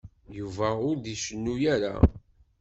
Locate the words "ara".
1.73-1.93